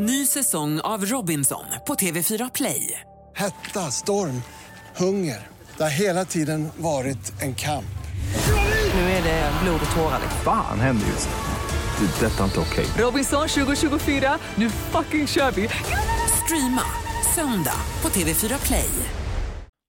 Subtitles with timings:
[0.00, 3.00] Ny säsong av Robinson på TV4 Play.
[3.36, 4.42] Hetta, storm,
[4.96, 5.46] hunger.
[5.76, 7.98] Det har hela tiden varit en kamp.
[8.94, 10.20] Nu är det blod och tårar.
[10.44, 12.06] Fan händer just nu.
[12.06, 12.26] Det.
[12.26, 12.86] är Detta är inte okej.
[13.04, 15.68] Robinson 2024, nu fucking kör vi!
[16.44, 16.82] Streama
[17.34, 18.90] söndag på TV4 Play.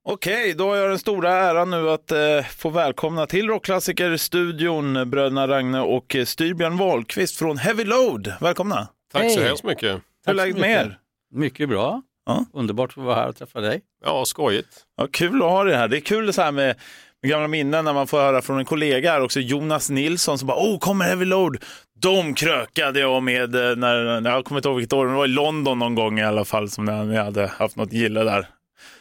[0.08, 2.18] Okej, då har jag den stora äran nu att eh,
[2.56, 8.32] få välkomna till Rockklassiker-studion bröderna Ragne och eh, Styrbjörn Wahlqvist från Heavy Load.
[8.40, 8.88] Välkomna!
[9.12, 9.48] Tack så Hej.
[9.48, 9.90] hemskt mycket.
[9.92, 10.86] Hur är så läget med mycket.
[10.86, 10.98] er?
[11.34, 12.02] Mycket bra.
[12.26, 12.44] Ja.
[12.52, 13.80] Underbart att få vara här och träffa dig.
[14.04, 14.68] Ja, skojigt.
[14.96, 15.88] Ja, kul att ha det här.
[15.88, 16.76] Det är kul så här med,
[17.22, 20.48] med gamla minnen när man får höra från en kollega här också, Jonas Nilsson som
[20.48, 21.56] bara, åh, kommer Heavy Load.
[22.00, 25.18] De krökade jag med eh, när, när jag kommer inte ihåg vilket år, men det
[25.18, 28.46] var i London någon gång i alla fall som ni hade haft något gille där.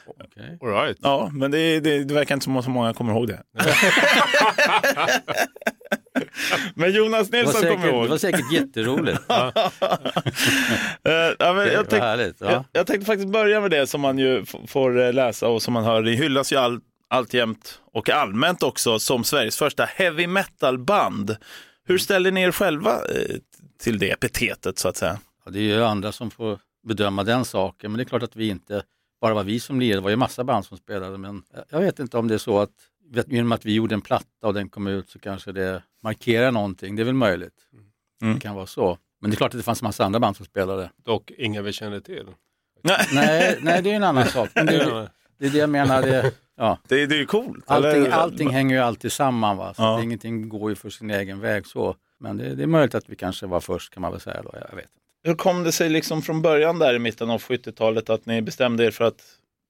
[0.08, 0.58] Okej.
[0.62, 0.98] All right.
[1.02, 3.44] Ja, men det, det, det verkar inte som att så många kommer ihåg det.
[6.76, 8.04] men Jonas Nilsson säkert, kommer ihåg.
[8.06, 9.22] det var säkert jätteroligt.
[9.28, 9.52] ja,
[11.04, 12.42] Eh, ja, men jag, tänk, härligt.
[12.42, 12.66] jag, Ja.
[12.72, 15.84] jag tänkte faktiskt börja med det som man ju får eh, läsa och som man
[15.84, 16.02] hör.
[16.02, 21.36] Det hyllas ju all, alltjämt och allmänt också som Sveriges första heavy metal-band.
[21.86, 23.36] Hur ställer ni er själva eh,
[23.82, 25.20] till det epitetet så att säga?
[25.46, 28.36] Ja, det är ju andra som får bedöma den saken, men det är klart att
[28.36, 28.84] vi inte
[29.22, 32.00] bara var vi som lirade, det var ju massa band som spelade, men jag vet
[32.00, 32.70] inte om det är så att
[33.12, 36.52] vet, genom att vi gjorde en platta och den kom ut så kanske det markerar
[36.52, 37.54] någonting, det är väl möjligt.
[38.22, 38.34] Mm.
[38.34, 38.98] Det kan vara så.
[39.22, 40.92] Men det är klart att det fanns massa andra band som spelade.
[41.06, 42.26] Dock inga vi känner till.
[43.14, 44.50] Nej, nej det är en annan sak.
[44.56, 46.02] Men det, är- det är det jag menar.
[46.02, 46.78] Det, ja.
[46.88, 47.64] Det, det är ju coolt.
[47.68, 49.58] Allting, allting hänger ju alltid samman.
[49.58, 49.74] Va?
[49.74, 50.04] Så Ja.
[50.04, 51.66] ingenting går ju för sin egen väg.
[51.68, 51.96] så.
[52.20, 54.42] Men det, det är möjligt att vi kanske var först kan man väl säga.
[54.42, 54.50] Då.
[54.54, 54.86] Jag vet.
[54.86, 54.88] inte.
[55.24, 58.86] Hur kom det sig liksom från början där i mitten av 70-talet att ni bestämde
[58.86, 59.22] er för att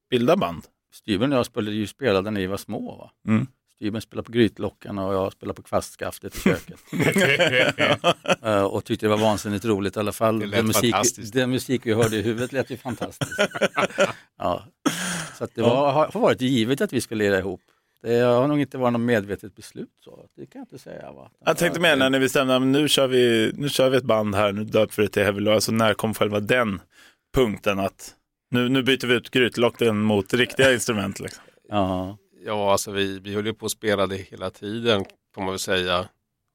[0.10, 0.64] bilda band?
[0.92, 2.96] Styven och jag spelade ju spelade när vi var små.
[2.96, 3.12] Va?
[3.28, 3.48] Mm.
[3.76, 6.80] Styven spelade på grytlockan och jag spelade på kvastskaftet i köket.
[8.42, 10.40] Eh, och tyckte det var vansinnigt roligt i alla fall.
[10.40, 10.96] Den musik,
[11.34, 13.40] den musik vi hörde i huvudet lät ju fantastiskt.
[14.38, 14.64] ja.
[15.38, 17.62] Så det var, har varit givet att vi skulle lira ihop.
[18.02, 19.90] Det har nog inte varit något medvetet beslut.
[20.04, 20.26] Så.
[20.36, 21.12] Det kan jag inte säga.
[21.12, 21.32] Va?
[21.46, 24.52] Jag tänkte mer när ni bestämde nu kör vi, nu kör vi ett band här,
[24.52, 25.56] nu döper vi det till Heavy Load.
[25.56, 26.82] Alltså när kom själva den
[27.36, 28.16] punkten att
[28.50, 31.20] nu, nu byter vi ut grytlocken mot riktiga instrument?
[31.20, 31.44] Liksom.
[31.70, 32.18] Ja.
[32.46, 35.06] Ja, alltså vi, vi höll ju på att spela det hela tiden,
[35.36, 36.10] får man väl säga.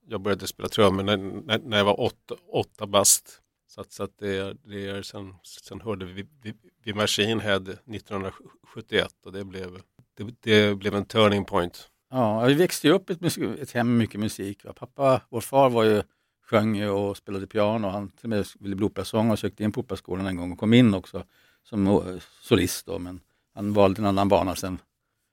[0.08, 3.40] Jag började spela trummor när, när, när jag var åtta, åtta bast.
[3.66, 6.54] Så, att, så att det, det är, sen, sen hörde vi, vi,
[6.84, 9.78] vi Machine Head 1971 och det blev,
[10.16, 11.88] det, det blev en turning point.
[12.10, 14.64] Ja, vi växte ju upp i ett, ett hem med mycket musik.
[14.64, 14.72] Va?
[14.72, 16.02] Pappa, vår far var ju,
[16.46, 17.88] sjöng och spelade piano.
[17.88, 20.58] Han till och med ville bli operasångare och sökte in på operaskolan en gång och
[20.58, 21.24] kom in också
[21.64, 22.00] som eh,
[22.42, 22.86] solist.
[22.86, 23.20] Då, men
[23.54, 24.78] han valde en annan bana sen.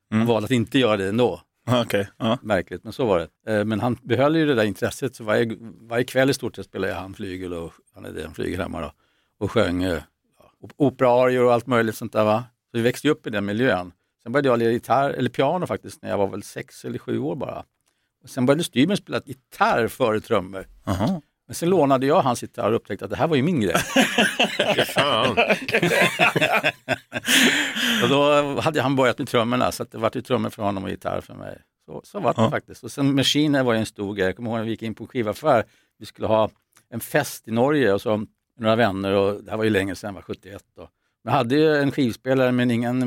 [0.10, 0.28] Han Mm.
[0.28, 1.42] valde att inte göra det ändå.
[1.68, 2.38] Okej, ja.
[2.42, 3.54] Märkligt, men så var det.
[3.60, 5.16] Eh, Men han behöll ju det där intresset.
[5.16, 8.62] Så varje, varje kväll i stort sett spelade han flygel och han är en flygel
[8.62, 8.92] hemma då.
[9.38, 10.02] Och sjöng eh,
[10.40, 12.24] ja, op- operaarior och allt möjligt sånt där.
[12.26, 12.44] Va?
[12.72, 13.92] Så vi växte upp i den miljön.
[14.24, 17.20] Sen började jag lira gitarr, eller piano faktiskt, när jag var väl sex eller sju
[17.20, 17.64] år bara.
[18.24, 20.68] Och sen började Styrmen spela gitarr före trummor.
[20.86, 21.22] Aha.
[21.52, 23.76] Men sen lånade jag hans gitarr och upptäckte att det här var ju min grej.
[24.88, 25.38] Fan.
[28.04, 30.84] och då hade han börjat med trummorna så att det var ju trummor för honom
[30.84, 31.58] och gitarr för mig.
[31.86, 32.50] Så, så var det Ja.
[32.50, 32.84] faktiskt.
[32.84, 34.26] Och sen Machine var ju en stor grej.
[34.26, 35.64] Jag kommer ihåg när vi gick in på en skivaffär.
[36.00, 36.50] Vi skulle ha
[36.94, 38.26] en fest i Norge och så
[38.60, 40.90] några vänner och det här var ju länge sedan, var 71 då.
[41.24, 43.02] Men hade ju en skivspelare men ingen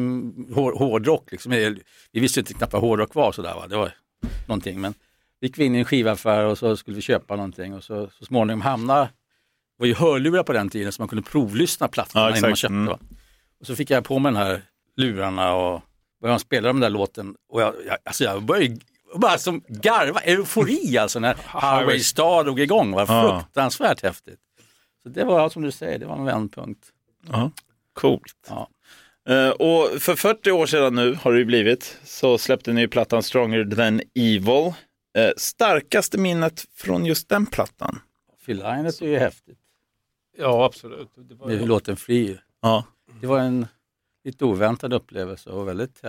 [0.54, 1.30] hår, hårdrock.
[1.32, 1.52] Liksom.
[2.12, 3.54] Vi visste inte knappt vad hårdrock var sådär.
[3.54, 3.66] Va?
[3.68, 3.92] Det var
[4.46, 4.80] någonting.
[4.80, 4.94] Men
[5.44, 8.24] gick vi in i en skivaffär och så skulle vi köpa någonting och så, så
[8.24, 9.10] småningom hamnade det
[9.82, 12.74] var ju hörlurar på den tiden så man kunde provlyssna plattorna Ja, innan man köpte.
[12.74, 12.88] Mm.
[13.60, 14.62] Och så fick jag på mig den här
[14.96, 15.82] lurarna och
[16.20, 18.76] började spela den där låten och jag, jag, alltså jag började
[19.16, 22.92] bara som garva, eufori alltså när Highway Star drog igång.
[22.92, 23.40] Var Ja.
[23.42, 24.40] fruktansvärt häftigt.
[25.02, 26.86] Så det var som du säger, det var en vändpunkt.
[27.32, 27.50] Ja.
[27.92, 28.22] Coolt.
[28.48, 28.68] Ja.
[29.28, 33.22] Eh, och för 40 år sedan nu har det ju blivit så släppte ni plattan
[33.22, 34.72] Stronger than Evil.
[35.14, 38.00] Eh, starkaste minnet från just den plattan?
[38.46, 39.58] Phil Lynott är ju häftigt.
[40.36, 41.08] Ja, absolut.
[41.16, 42.38] Det var, Det är låten Fri.
[42.62, 42.84] Ja.
[43.20, 43.66] Det var en
[44.24, 46.02] lite oväntad upplevelse och väldigt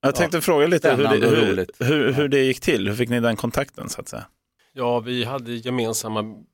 [0.00, 2.88] Jag tänkte fråga lite hur det, hur, hur, hur det gick till.
[2.88, 4.26] Hur fick ni den kontakten så att säga?
[4.72, 6.44] Ja, vi hade gemensamma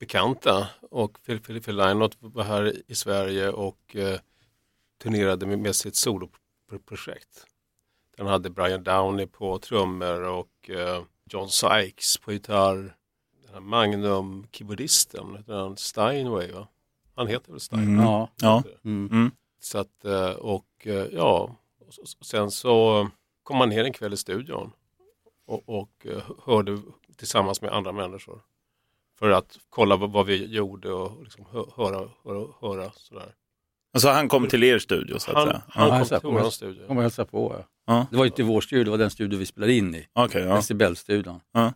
[0.00, 4.20] bekanta och Phil, Phil, Phil Lynott var här i Sverige och eh,
[5.02, 7.46] turnerade med, med sitt soloprojekt.
[8.18, 12.96] Den hade Brian Downey på trummor och eh, John Sykes på gitarr.
[13.44, 16.68] Den här Magnum keyboardisten, den Steinway va?
[17.14, 17.94] Han heter väl Steinway?
[17.94, 18.04] Mm.
[18.04, 18.28] Ja.
[18.36, 18.62] Ja.
[18.84, 19.30] Mm.
[19.60, 21.56] Så att, eh, och eh, ja,
[22.20, 23.08] och sen så
[23.42, 24.72] kom man ner en kväll i studion
[25.46, 26.06] och, och
[26.44, 26.78] hörde
[27.16, 28.40] tillsammans med andra människor
[29.18, 33.34] för att kolla vad, vad vi gjorde och liksom hö, höra, höra, höra sådär.
[33.92, 35.62] Alltså han kom till er studio så att Han, säga?
[35.68, 36.86] han Ja, kom till på vår studio.
[36.86, 37.54] Kom och hälsa på.
[37.58, 37.64] Ja.
[37.86, 38.06] Ja.
[38.10, 40.06] Det var inte vår studio, det var den studio vi spelade in i.
[40.12, 40.54] Okej, ja.
[40.56, 41.40] Decibelstudion.
[41.52, 41.72] Ja.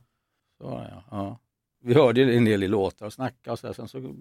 [0.58, 1.04] Så ja.
[1.10, 1.38] ja.
[1.84, 3.74] Vi hörde en del i låtar och snackade och så, här.
[3.74, 4.14] sen så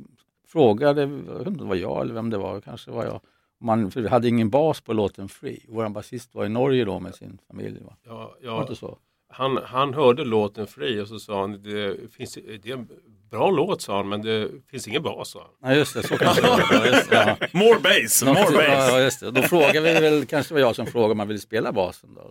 [0.47, 3.21] frågade, jag vet inte om det var jag eller vem det var, kanske var jag.
[3.59, 5.65] Man, för vi hade ingen bas på låten Free.
[5.67, 7.79] Vår basist var i Norge då med sin familj.
[7.83, 7.95] Va?
[8.03, 8.97] Ja, Var det ja, så?
[9.29, 12.89] han, han hörde låten Fri och så sa han det, finns, det är en
[13.31, 15.49] bra låt sa han men det finns ingen bas sa han.
[15.69, 16.59] Nej just det, så kanske det var.
[16.71, 17.47] Ja, just det, ja.
[17.59, 18.89] More bass, more Ja, bass.
[18.91, 19.31] ja, just det.
[19.31, 22.09] Då frågade vi väl, kanske var jag som frågade om han ville spela basen.
[22.15, 22.21] Då.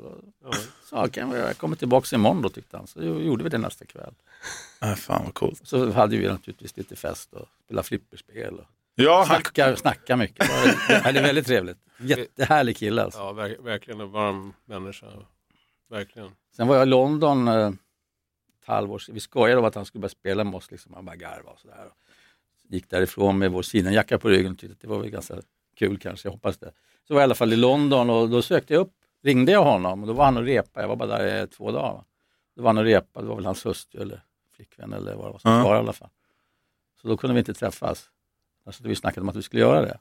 [0.44, 0.52] Då
[0.90, 2.86] sa jag, kan jag kommer tillbaka imorgon då tyckte han.
[2.86, 4.14] Så gjorde vi det nästa kväll.
[4.78, 5.60] Ah, fan vad coolt.
[5.64, 8.54] Så hade vi naturligtvis lite fest och spelade flipperspel.
[8.54, 8.64] Och
[8.94, 10.46] Ja, han, snacka, snacka mycket.
[10.88, 11.78] Det är väldigt trevligt.
[12.00, 13.18] Jättehärlig kille alltså.
[13.20, 15.06] Ja, ver, verkligen en varm människa.
[15.90, 16.28] Verkligen.
[16.56, 17.70] Sen var jag i London eh,
[18.70, 19.02] halvår.
[19.12, 20.70] Vi skojade om att han skulle börja spela med oss.
[20.70, 20.94] Liksom.
[20.94, 21.90] Han bara garvade och sådär.
[22.68, 25.40] Gick därifrån med vår sidenjacka på ryggen och tyckte att det var väl ganska
[25.76, 26.72] kul kanske, jag hoppas det.
[27.08, 29.64] Så var jag i alla fall i London och då sökte jag upp, ringde jag
[29.64, 30.80] honom och då var han och repa.
[30.80, 31.92] Jag var bara där i två dagar.
[31.92, 32.04] Va?
[32.56, 34.22] Då var han och repa, det var väl hans hustru eller
[34.56, 35.62] flickvän eller vad det var som Ja.
[35.62, 36.08] svarade i alla fall.
[37.02, 38.10] Så då kunde vi inte träffas.
[38.64, 39.98] Alltså, vi snackade om att vi skulle göra det.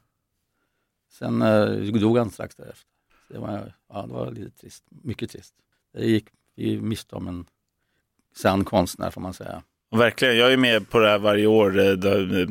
[1.10, 2.88] Sen eh, dog han strax därefter.
[3.28, 5.56] Så det, var, ja, det var lite trist, mycket trist.
[5.94, 7.46] Det gick vi miste om en
[8.36, 9.62] sann konstnär får man säga.
[9.96, 11.80] verkligen, jag är med på det här varje år.
[11.80, 12.42] eh, Där,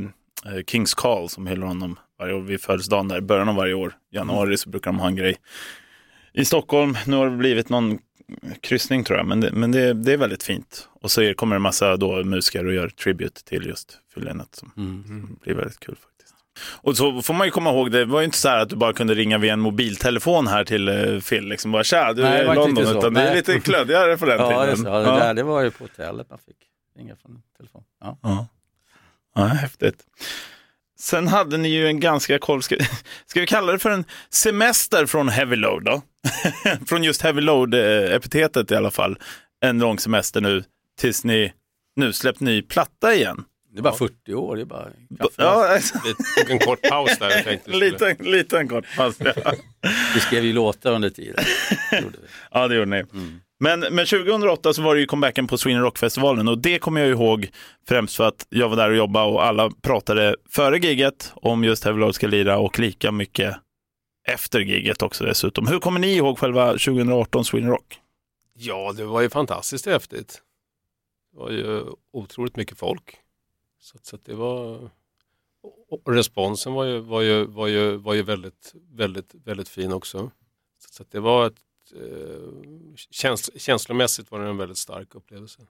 [0.47, 3.75] eh, Kings Call som hyllar honom varje år vid födelsedagen där i början av varje
[3.75, 3.93] år.
[4.13, 5.37] Januari så brukar de ha en grej
[6.33, 6.97] i Stockholm.
[7.07, 7.99] Nu har det blivit någon
[8.61, 10.89] kryssning tror jag, men det, men det, det är väldigt fint.
[11.01, 14.73] Och så kommer det en massa då, musiker och gör tribute till just fyllenet som
[14.77, 15.37] Mm.
[15.43, 16.18] blir väldigt kul faktiskt.
[16.61, 18.77] Och så får man ju komma ihåg, det var ju inte så här att du
[18.77, 22.33] bara kunde ringa via en mobiltelefon här till uh, Phil, liksom bara tja, du Nej,
[22.33, 22.99] det är i inte London, riktigt så.
[22.99, 23.37] utan det är Nej.
[23.37, 24.83] lite klödigare på den Ja, tiden.
[24.85, 25.01] det, Ja.
[25.01, 26.57] där, det var ju på hotellet man fick
[26.99, 27.83] ringa från telefon.
[28.01, 28.19] Ja.
[28.23, 28.47] Ja.
[29.35, 30.05] ja, häftigt.
[31.01, 32.77] Sen hade ni ju en ganska koll, ska,
[33.27, 36.03] ska vi kalla det för en semester från Heavy Load då?
[36.87, 39.19] från just Heavy Load-epitetet i alla fall.
[39.61, 40.65] En lång semester nu
[40.99, 41.53] tills ni
[41.97, 43.45] nu släppt ny platta igen.
[43.79, 44.85] Det är bara 40 år, det är bara
[45.19, 45.33] kaffe.
[45.37, 47.31] Ja, Vi tog en kort paus där.
[47.31, 49.17] Jag tänkte liten, liten kort paus.
[49.19, 49.33] Ja.
[50.15, 51.45] Vi skrev ju låtar under tiden.
[51.91, 52.05] Det
[52.51, 53.05] ja, det gjorde ni.
[53.61, 57.11] Men, men 2008 så var det ju comebacken på Sweden Rock-festivalen och det kommer jag
[57.11, 57.51] ihåg
[57.89, 61.85] främst för att jag var där och jobbade och alla pratade före giget om just
[61.85, 63.57] Heavy ska lira och lika mycket
[64.29, 65.67] efter giget också dessutom.
[65.67, 68.01] Hur kommer ni ihåg själva 2018 Sweden Rock?
[68.55, 70.43] Ja, det var ju fantastiskt häftigt.
[71.33, 73.17] Det var ju otroligt mycket folk.
[73.79, 74.91] Så, så att det var...
[75.91, 80.31] Och responsen var ju, var ju, var ju, var ju väldigt, väldigt, väldigt fin också.
[80.79, 81.63] Så, så att det var ett...
[81.97, 85.67] Eh, käns, känslomässigt var det en väldigt stark upplevelse.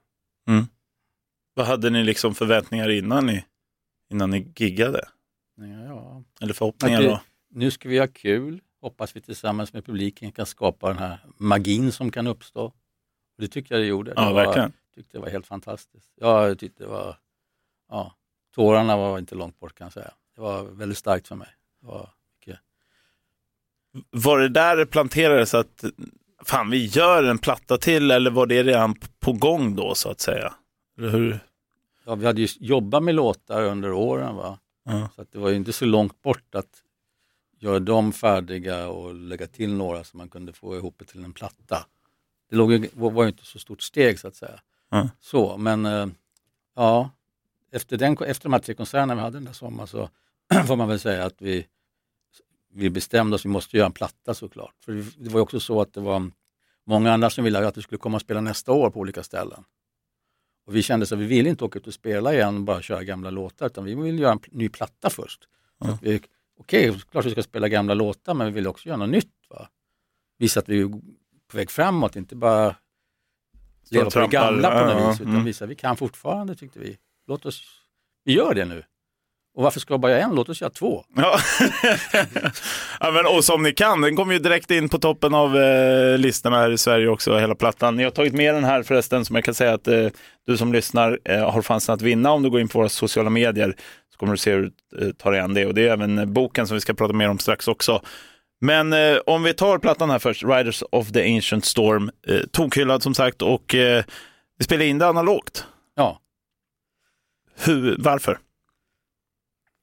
[1.53, 3.45] Vad hade ni liksom förväntningar innan ni,
[4.09, 5.09] innan ni giggade?
[5.55, 6.23] Ja, ja.
[6.41, 7.21] Eller förhoppningar då?
[7.49, 8.61] Nu ska vi ha kul.
[8.81, 12.63] Hoppas vi tillsammans med publiken kan skapa den här magin som kan uppstå.
[12.65, 12.73] Och
[13.37, 14.13] det tyckte jag det gjorde.
[14.15, 14.73] Ja, det var, verkligen.
[14.95, 16.09] tyckte det var helt fantastiskt.
[16.15, 17.17] Jag tyckte det var...
[17.89, 18.15] Ja,
[18.55, 20.11] tårarna var inte långt bort kan jag säga.
[20.35, 21.47] Det var väldigt starkt för mig.
[21.81, 22.09] Det var
[22.39, 22.59] mycket.
[24.09, 25.83] Var det där det planterades att
[26.45, 30.19] fan vi gör en platta till eller var det redan på gång då så att
[30.19, 30.53] säga?
[30.97, 31.39] Eller hur?
[32.05, 34.35] Ja, vi hade ju jobbat med låtar under åren.
[34.35, 34.59] Va?
[34.85, 35.09] Ja.
[35.15, 36.83] Så att det var ju inte så långt bort att
[37.59, 41.33] göra dem färdiga och lägga till några så man kunde få ihop det till en
[41.33, 41.85] platta.
[42.49, 44.59] Det låg var ju inte så stort steg så att säga.
[44.89, 45.09] Ja.
[45.19, 46.07] Så, men eh,
[46.75, 47.09] ja,
[47.71, 50.09] efter, den, efter de här tre konserterna vi hade den där sommaren så
[50.67, 51.65] får man väl säga att vi,
[52.73, 54.75] vi bestämde oss, vi måste göra en platta såklart.
[54.85, 56.31] För det var också så att det var
[56.85, 59.63] många andra som ville att vi skulle komma och spela nästa år på olika ställen.
[60.65, 62.81] Och vi kände så att vi ville inte åka ut och spela igen och bara
[62.81, 65.47] köra gamla låtar utan vi ville göra en ny platta först.
[66.01, 66.21] Vi-
[66.59, 69.33] Okej, klart vi ska spela gamla låtar men vi vill också göra något nytt.
[69.49, 69.69] Va?
[70.37, 70.87] Visa att vi är
[71.47, 72.75] på väg framåt, inte bara
[73.89, 75.45] leva på det gamla på något vis utan mm.
[75.45, 76.97] visa att vi kan fortfarande tyckte vi.
[77.29, 77.61] Låt oss,
[78.25, 78.83] vi gör det nu.
[79.55, 80.35] Och varför ska vi bara göra en?
[80.35, 81.03] Låt oss göra två.
[81.15, 81.39] Ja.
[82.99, 86.17] ja, men, och som ni kan, den kommer ju direkt in på toppen av eh,
[86.17, 87.95] listorna här i Sverige också, hela plattan.
[87.95, 90.07] Ni har tagit med den här förresten, som jag kan säga att eh,
[90.45, 93.29] du som lyssnar eh, har chansen att vinna om du går in på våra sociala
[93.29, 93.75] medier.
[94.11, 95.65] Så kommer du se hur du eh, tar dig an det.
[95.65, 98.01] Och det är även eh, boken som vi ska prata mer om strax också.
[98.61, 103.03] Men eh, om vi tar plattan här först, Riders of the Ancient Storm, eh, tokhyllad
[103.03, 104.03] som sagt och eh,
[104.57, 105.65] vi spelar in det analogt.
[105.95, 106.19] Ja,
[107.65, 108.39] Hur, varför?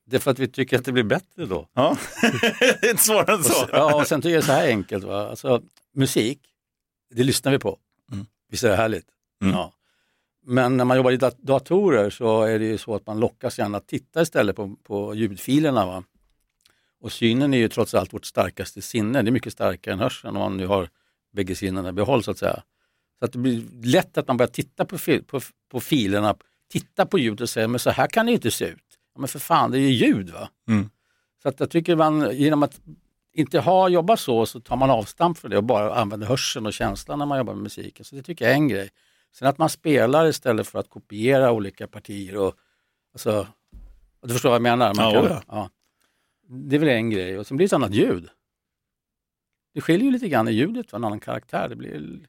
[0.09, 1.69] det är för att vi tycker att det blir bättre då.
[1.73, 1.97] Ja,
[2.81, 3.53] det är inte svårare än Och så.
[3.53, 5.05] sen, ja, och sen tycker jag det är så här enkelt.
[5.05, 5.29] Va?
[5.31, 5.63] Alltså,
[5.95, 6.41] musik,
[7.15, 7.79] det lyssnar vi på.
[8.13, 8.27] Mm.
[8.51, 9.07] Visst är det härligt?
[9.43, 9.55] Mm.
[9.55, 9.73] Ja.
[10.47, 13.59] Men när man jobbar i dat- datorer så är det ju så att man lockas
[13.59, 15.87] gärna att titta istället på, på ljudfilerna.
[15.87, 16.05] Va?
[17.01, 19.23] Och synen är ju trots allt vårt starkaste sinne.
[19.23, 20.89] Det är mycket starkare än hörseln om man nu har
[21.33, 22.63] bägge sinnena i behåll så att säga.
[23.19, 25.41] Så att det blir lätt att man börjar titta på, på,
[25.71, 26.37] på filerna,
[26.81, 28.99] titta på ljudet och säga men så här kan det inte se ut.
[29.19, 30.49] Men för fan, det är ju ljud va.
[30.69, 30.91] Mm.
[31.43, 32.81] Så att jag tycker man genom att
[33.33, 36.73] inte ha jobbat så så tar man avstamp för det och bara använder hörseln och
[36.73, 38.05] känslan när man jobbar med musiken.
[38.05, 38.91] Så det tycker jag är en grej.
[39.33, 42.55] Sen att man spelar istället för att kopiera olika partier och
[43.13, 43.47] alltså,
[44.23, 44.95] du förstår vad jag menar?
[44.95, 45.71] Man Ja, kan, ja.
[46.49, 48.29] Det är väl en grej och sen blir det ett annat ljud.
[49.75, 50.97] Det skiljer ju lite grann i ljudet, va?
[50.97, 51.69] en annan karaktär.
[51.69, 52.21] Det blir...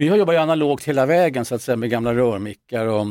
[0.00, 3.06] Vi har jobbat analogt hela vägen så att säga med gamla rörmickar och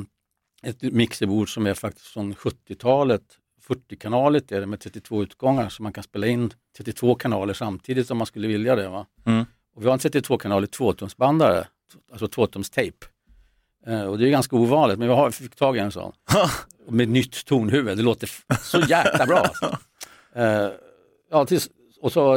[0.63, 3.21] ett mixerbord som är faktiskt från 70-talet.
[3.67, 8.17] 40-kanalet är det med 32 utgångar så man kan spela in 32 kanaler samtidigt om
[8.17, 8.89] man skulle vilja det.
[8.89, 9.05] Va?
[9.25, 9.45] Mm.
[9.75, 11.67] Och vi har en 32-kanalig tvåtumsbandare,
[12.11, 13.05] alltså tvåtumstejp.
[13.87, 16.11] Eh, och det är ganska ovanligt men vi har, fick tag i en sån.
[16.89, 18.29] Med nytt tonhuvud, det låter
[18.61, 19.37] så jäkla bra.
[19.37, 19.77] Alltså.
[20.35, 20.69] Eh,
[21.31, 21.69] ja, tills,
[22.01, 22.35] och så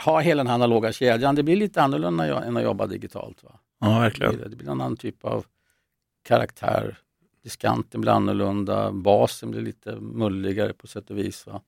[0.00, 3.44] ha hela den här analoga kedjan, det blir lite annorlunda än att jobba digitalt.
[3.44, 3.58] Va?
[3.82, 4.50] Ja, verkligen.
[4.50, 5.44] det blir en annan typ av
[6.22, 6.98] karaktär.
[7.42, 11.46] Diskanten blir annorlunda, basen blir lite mulligare på sätt och vis.
[11.46, 11.60] Va?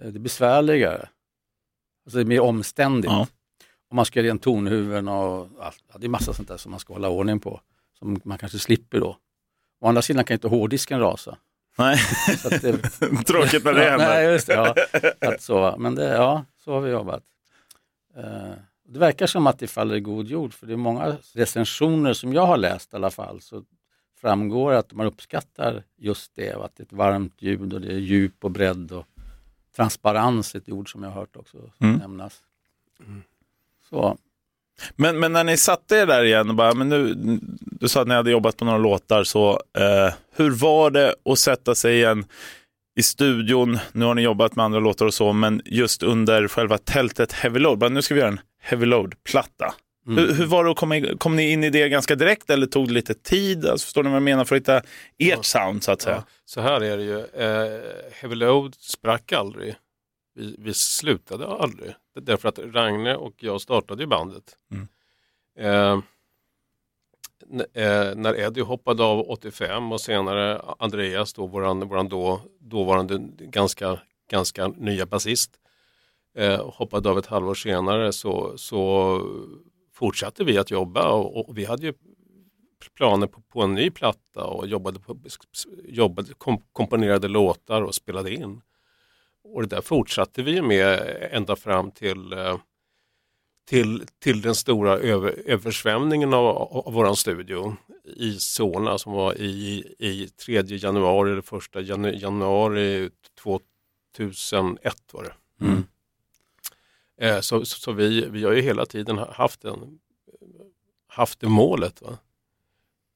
[0.00, 1.08] Eh, Det blir besvärligare.
[2.04, 3.12] Alltså det är mer omständigt.
[3.12, 3.26] Ja.
[3.88, 5.84] Om man ska göra en tonhuvuden och allt.
[5.92, 7.60] Ja, det är massa sånt där som man ska hålla ordning på.
[7.98, 9.16] Som man kanske slipper då.
[9.80, 11.36] Å andra sidan kan inte hårddisken rasa.
[11.78, 11.98] Nej,
[12.38, 12.72] Så att det,
[13.26, 14.06] tråkigt när det ja, händer.
[14.08, 14.74] nej, just det, ja.
[15.28, 15.74] att så.
[15.78, 17.22] Men det, ja, så har vi jobbat.
[18.16, 18.52] Eh,
[18.88, 22.32] det verkar som att det faller i god jord för det är många recensioner som
[22.32, 23.62] jag har läst i alla fall så
[24.20, 27.88] framgår att man uppskattar just det, och att det är ett varmt ljud och det
[27.92, 29.06] är djup och bredd och
[29.76, 31.96] transparens, ett ord som jag har hört också Mm.
[31.96, 32.40] nämnas.
[33.90, 34.18] Så,
[34.96, 37.14] Men, men när ni satte er där igen och bara, men nu,
[37.60, 41.38] du sa att ni hade jobbat på några låtar, så eh, hur var det att
[41.38, 42.24] sätta sig igen
[42.96, 43.78] i studion?
[43.92, 47.58] Nu har ni jobbat med andra låtar och så, men just under själva tältet Heavy
[47.58, 49.74] Load, bara, nu ska vi göra en Heavy Load-platta.
[50.06, 50.18] Mm.
[50.18, 52.66] Hur, hur var det att komma in, kom ni in i det ganska direkt eller
[52.66, 53.66] tog det lite tid?
[53.66, 54.44] Alltså, förstår ni vad jag menar?
[54.44, 54.82] För att hitta
[55.18, 56.16] ert sound så att säga.
[56.16, 57.18] Ja, så här är det ju.
[57.18, 57.80] Eh,
[58.12, 59.74] Heavy Load sprack aldrig.
[60.34, 61.94] Vi, vi slutade aldrig.
[62.20, 64.56] Därför att Ragne och jag startade ju bandet.
[64.72, 64.88] Mm.
[65.58, 66.00] Eh,
[67.84, 74.00] eh, när Eddie hoppade av 85 och senare Andreas, då, våran, våran då, dåvarande ganska,
[74.30, 75.50] ganska nya basist,
[76.36, 79.20] eh, hoppade av ett halvår senare så, så
[79.94, 81.92] fortsatte vi att jobba och, och vi hade ju
[82.96, 85.18] planer på, på en ny platta och jobbade på,
[85.84, 88.60] jobbade, kom, komponerade låtar och spelade in.
[89.44, 92.58] Och det där fortsatte vi med ända fram till, eh,
[93.68, 99.84] till, till den stora över, översvämningen av, av vår studio i Solna som var i,
[99.98, 103.10] i 3 januari eller första januari
[103.42, 105.64] 2001 var det.
[105.66, 105.84] mm.
[107.20, 109.98] Eh, Så, så, så vi, vi har ju hela tiden haft, en,
[111.08, 112.02] haft det målet.
[112.02, 112.18] Va?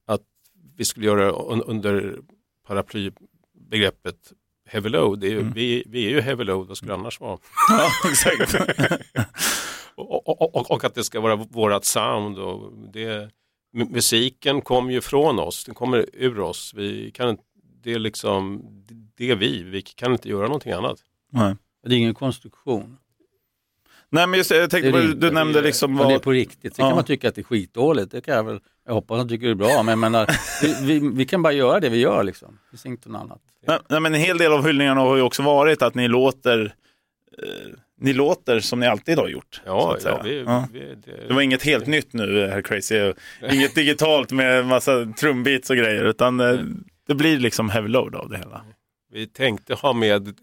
[0.05, 0.21] Att
[0.77, 1.31] vi skulle göra det
[1.65, 2.19] under
[2.67, 4.33] paraplybegreppet
[4.65, 5.19] heavy load.
[5.19, 5.53] Det är ju, Mm.
[5.53, 7.37] vi, vi är ju heavy load, vad skulle det annars vara?
[7.69, 8.55] Ja, exakt.
[9.95, 12.39] Och, och, och, och att det ska vara vårat sound.
[12.39, 13.29] Och det,
[13.75, 16.73] mu- musiken kommer ju från oss, den kommer ur oss.
[16.75, 17.37] Vi kan,
[17.83, 18.61] det är liksom,
[19.15, 20.99] det är vi, vi kan inte göra någonting annat.
[21.31, 21.55] Nej.
[21.83, 22.97] det är ingen konstruktion.
[24.13, 25.31] Nej, men just jag tänkte på, det du inte.
[25.31, 26.21] nämnde liksom Och det är vad...
[26.21, 26.75] på riktigt.
[26.75, 26.89] Sen Ja.
[26.89, 28.11] kan man tycka att det är skitdåligt.
[28.11, 29.83] Det kan jag väl, jag hoppas att de tycker det är bra.
[29.83, 30.27] Men jag menar,
[30.61, 32.57] vi, vi, vi kan bara göra det vi gör liksom.
[32.71, 33.39] Det finns något annat.
[33.67, 36.73] Nej, nej, men en hel del av hyllningarna har ju också varit att ni låter,
[37.37, 37.45] eh,
[37.99, 39.53] ni låter som ni alltid har gjort.
[39.55, 40.15] så Ja, att säga.
[40.17, 40.67] ja, vi, Ja.
[40.73, 43.13] Vi, det, Det var inget helt nytt nu, herr Crazy.
[43.51, 46.59] Inget digitalt med massa trumbeats och grejer, utan eh,
[47.07, 48.61] det blir liksom heavy load av det hela.
[49.13, 50.35] vi tänkte ha med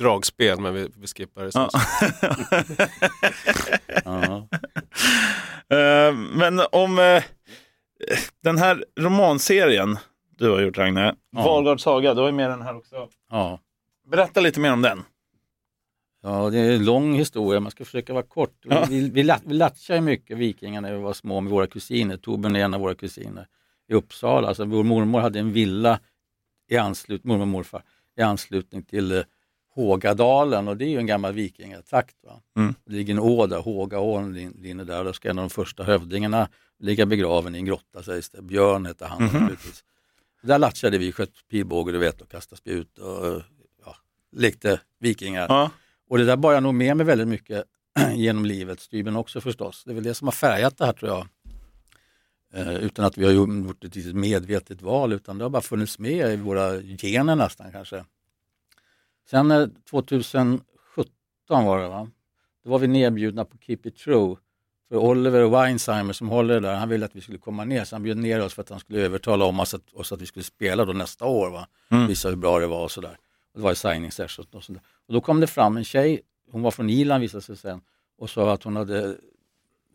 [0.00, 1.50] dragspel men vi, vi skippar det.
[1.54, 1.70] Ja.
[4.04, 4.46] Ja.
[5.76, 7.22] Eh, Men om eh,
[8.42, 9.98] den här romanserien
[10.38, 11.42] du har gjort, Ragne, Ja.
[11.44, 13.08] Valgards saga, du har ju med den här också.
[13.30, 13.60] Ja.
[14.10, 15.02] Berätta lite mer om den.
[16.22, 17.60] ja, det är en lång historia.
[17.60, 18.54] Man ska försöka vara kort.
[18.62, 18.86] Ja.
[18.88, 22.16] Vi, vi, lat- vi latchade ju mycket vikingar när vi var små med våra kusiner.
[22.16, 23.46] Torbjörn är en av våra kusiner
[23.88, 24.48] i Uppsala.
[24.48, 26.00] Alltså, vår mormor hade en villa
[26.70, 27.82] i anslutning, mormor och morfar,
[28.16, 29.22] i anslutning till eh,
[29.80, 32.16] Hågadalen och det är ju en gammal vikingatrakt.
[32.22, 32.40] Va?
[32.56, 32.74] Mm.
[32.86, 35.04] Det ligger en å där, Hågaån linjer där.
[35.04, 38.42] Då ska en av de första hövdingarna ligga begraven i en grotta sägs det.
[38.42, 39.32] Björn hette han Mhm.
[39.40, 39.84] naturligtvis.
[40.42, 43.42] Där latchade vi, sköt pilbåge du vet och kastade spjut och
[43.84, 43.96] ja,
[44.36, 45.46] lekte vikingar.
[45.48, 45.70] Ja.
[46.08, 47.64] Och det där bar jag nog med mig väldigt mycket
[48.14, 49.82] genom livet, Stybern också förstås.
[49.84, 51.26] Det är väl det som har färgat det här tror jag.
[52.54, 56.32] Eh, utan att vi har gjort ett medvetet val utan det har bara funnits med
[56.32, 58.04] i våra gener nästan kanske.
[59.30, 60.64] Sen eh, 2017
[61.48, 62.10] var det va?
[62.64, 64.36] Då var vi nedbjudna på Keep It True.
[64.88, 68.02] För Oliver Weinsheimer som håller där, han ville att vi skulle komma ner så han
[68.02, 70.44] bjöd ner oss för att han skulle övertala om oss att, oss att vi skulle
[70.44, 71.50] spela då nästa år.
[71.50, 71.66] Va?
[72.08, 73.18] Visa hur bra det var och sådär.
[73.54, 74.82] Det var i signing session och sådär.
[75.06, 76.20] Och då kom det fram en tjej,
[76.50, 77.80] hon var från Irland visade sig sen,
[78.18, 79.16] och sa att hon hade,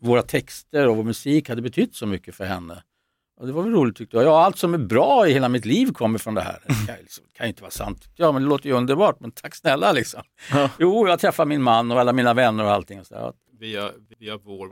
[0.00, 2.82] våra texter och vår musik hade betytt så mycket för henne.
[3.36, 4.26] Och det var väl roligt tyckte jag.
[4.26, 6.62] Ja, allt som är bra i hela mitt liv kommer från det här.
[6.66, 8.08] Det kan, ju liksom, kan inte vara sant.
[8.14, 10.22] Ja, men det låter ju underbart, men tack snälla liksom.
[10.78, 13.00] Jo, jag träffar min man och alla mina vänner och allting.
[13.00, 13.32] Och så där.
[13.58, 14.70] Via, via vår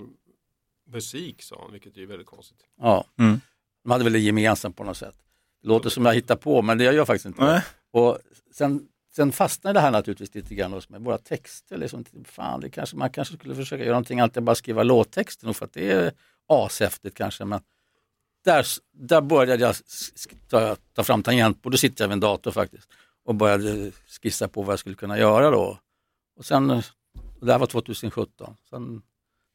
[0.90, 2.59] musik sa hon, vilket är väldigt konstigt.
[2.80, 3.40] Ja, Mm.
[3.85, 5.14] de hade väl det gemensamt på något sätt.
[5.62, 7.44] Det låter som jag hittar på, men det gör jag faktiskt inte.
[7.44, 7.62] Nej.
[7.92, 8.18] Och
[8.52, 11.00] sen, sen fastnade det här naturligtvis lite grann hos mig.
[11.00, 14.54] Våra texter, liksom, fan, det kanske, man kanske skulle försöka göra någonting annat än bara
[14.54, 16.12] skriva låttexter, nog för att det är
[16.49, 17.44] ashäftigt kanske.
[17.44, 17.61] Men
[18.44, 19.74] där, där började jag
[20.48, 22.88] ta, ta fram tangentbord, då sitter jag vid en dator faktiskt
[23.24, 25.78] och började skissa på vad jag skulle kunna göra då.
[26.36, 29.02] Och sen, och det här var 2017, sen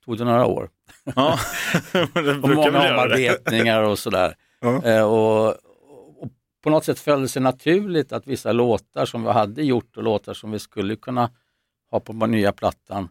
[0.05, 0.69] tog det några år.
[1.15, 1.39] Ja,
[2.13, 4.35] det Och många omarbetningar och sådär.
[4.61, 4.83] Ja.
[4.83, 6.29] Eh, och, och
[6.63, 10.03] på något sätt föll det sig naturligt att vissa låtar som vi hade gjort och
[10.03, 11.31] låtar som vi skulle kunna
[11.91, 13.09] ha på den nya plattan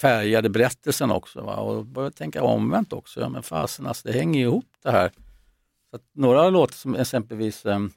[0.00, 1.40] färgade berättelsen också.
[1.40, 1.56] Va?
[1.56, 3.20] Och började tänka omvänt också.
[3.20, 5.12] Ja, men fasen, alltså, det hänger ju ihop det här.
[5.90, 7.92] Så några låtar som exempelvis um,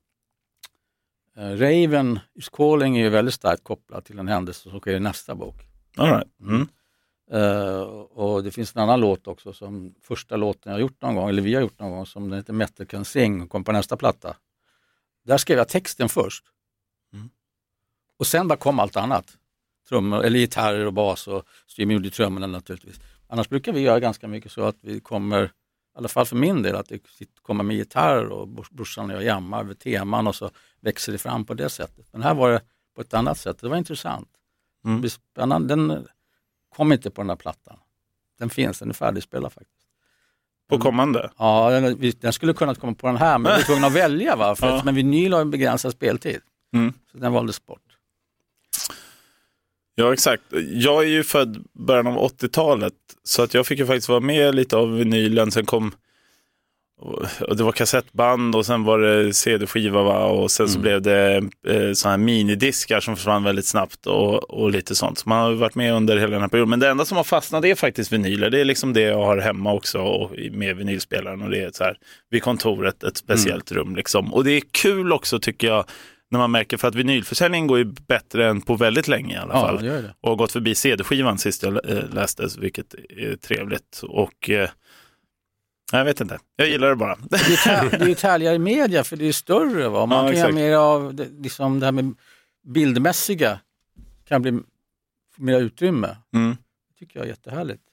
[1.36, 5.36] Raven is calling är ju väldigt starkt kopplad till en händelse som sker i nästa
[5.36, 5.56] bok.
[5.98, 6.40] All right.
[6.40, 6.68] mm.
[7.32, 11.30] Eh, och det finns en annan låt också, som första låten jag gjort någon gång,
[11.30, 13.72] eller vi har gjort någon gång, som den heter Metal Can Sing och kom på
[13.72, 14.36] nästa platta.
[15.24, 16.46] Där skrev jag texten först.
[17.14, 17.30] Mm.
[18.18, 19.38] Och sen bara kom allt annat.
[19.90, 23.00] Trummor, eller gitarrer och bas och Steve gjorde trummorna naturligtvis.
[23.28, 25.50] Annars brukar vi göra ganska mycket så att vi kommer, i
[25.98, 27.00] alla fall för min del, att det
[27.42, 30.50] kommer med gitarr och brors- brorsan och jag jammar över teman och så
[30.82, 32.08] växer det fram på det sättet.
[32.12, 32.62] Men här var det
[32.96, 33.60] på ett annat sätt.
[33.60, 34.30] Det var intressant.
[34.86, 34.96] Mm.
[34.98, 35.68] Det blir spännande.
[35.76, 36.08] Den
[36.76, 37.78] kom inte på den här plattan.
[38.40, 39.72] Den finns, den är färdigspelad faktiskt.
[40.70, 41.32] På kommande.
[41.38, 44.36] Ja, den, den skulle kunnat komma på den här, men vi var tvungna att välja.
[44.36, 44.56] Va?
[44.56, 44.82] För Ja.
[44.86, 46.42] men vinyl har en begränsad speltid.
[46.74, 46.94] Mm.
[47.12, 47.82] Så den valdes bort.
[49.96, 50.44] Ja, exakt.
[50.72, 54.56] Jag är ju född början av 80-talet, så att jag fick ju faktiskt vara med
[54.56, 55.52] lite av vinylen.
[55.52, 55.92] Sen kom,
[57.40, 60.26] och det var kassettband och sen var det CD-skiva va?
[60.26, 61.36] och sen så blev det
[61.68, 65.18] eh, såna här minidiskar som försvann väldigt snabbt och, och lite sånt.
[65.18, 66.70] Så man har ju varit med under hela den här perioden.
[66.70, 68.50] Men det enda som har fastnat är faktiskt vinyler.
[68.50, 71.84] Det är liksom det jag har hemma också och med vinylspelaren och det är så
[71.84, 71.98] här
[72.30, 74.34] vid kontoret, ett speciellt rum liksom.
[74.34, 75.86] Och det är kul också tycker jag
[76.32, 79.54] när man märker för att vinylförsäljningen går ju bättre än på väldigt länge i alla
[79.54, 80.16] Ja, fall det gör det.
[80.22, 84.02] och har gått förbi CD-skivan sist jag eh, läste, vilket är trevligt.
[84.04, 84.70] Och eh,
[85.92, 87.16] jag vet inte, jag gillar det bara.
[87.30, 89.90] Det är, det ju ett härligare media för det är större.
[89.90, 90.06] Va?
[90.06, 90.54] Man Ja, kan exakt.
[90.60, 92.14] göra mer av det, liksom det här med
[92.68, 93.60] bildmässiga,
[94.28, 94.60] kan bli
[95.38, 96.18] mer utrymme.
[96.34, 96.58] Mm.
[96.90, 97.84] Det tycker jag är jättehärligt.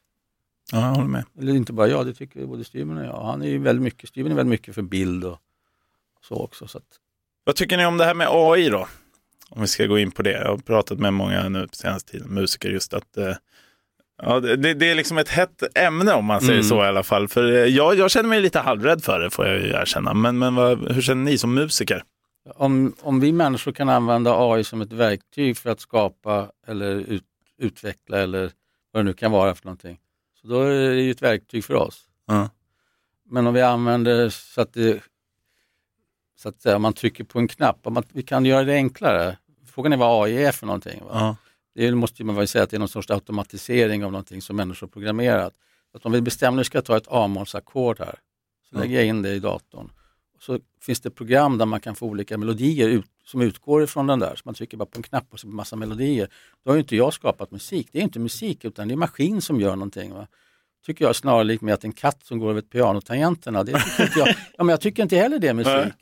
[0.73, 1.25] Ja, jag håller med.
[1.39, 3.23] Eller inte bara jag, det tycker både Steven och jag.
[3.25, 5.39] Han är ju väldigt mycket, Steven är väldigt mycket för bild och
[6.29, 6.67] så också.
[6.69, 6.85] Så att,
[7.45, 8.89] Vad tycker ni om det här med AI då?
[9.51, 10.33] Om vi ska gå in på det.
[10.33, 13.35] Jag har pratat med många nu på senaste tiden, musiker, just att eh,
[14.23, 16.65] ja, det, det är liksom ett hett ämne om man säger Mm.
[16.65, 17.29] så i alla fall.
[17.29, 20.15] För eh, jag, jag känner mig lite halvrädd för det får jag ju erkänna.
[20.15, 22.05] Men, men vad, hur känner ni som musiker?
[22.55, 27.25] om, om vi människor kan använda AI som ett verktyg för att skapa eller ut,
[27.59, 28.51] utveckla eller
[28.93, 29.99] vad det nu kan vara för någonting.
[30.41, 32.05] Så då är det ju ett verktyg för oss.
[32.27, 32.49] Ja.
[33.31, 35.01] Men om vi använder så att det
[36.43, 39.39] så att säga, man trycker på en knapp, man, vi kan göra det enklare.
[39.67, 41.03] Frågan är vad AI är för någonting.
[41.09, 41.37] Ja.
[41.75, 44.87] Det måste man väl säga att det är någon sorts automatisering av någonting som människor
[44.87, 45.53] programmerat.
[45.95, 48.19] Att om vi bestämmer att vi ska ta ett A-mollsackord här,
[48.71, 49.91] så lägger jag in det i datorn.
[50.41, 54.19] Så finns det program där man kan få olika melodier ut, som utgår ifrån den
[54.19, 54.35] där.
[54.37, 56.29] Så man trycker bara på en knapp och så blir massa melodier.
[56.65, 57.89] Då har ju inte jag skapat musik.
[57.93, 60.15] Det är inte musik utan det är maskin som gör någonting.
[60.15, 60.27] Va?
[60.87, 63.65] Tycker jag snarlikt med att en katt som går över pianotangenterna.
[63.65, 65.95] Det tycker jag, ja, men jag tycker inte heller det är musik.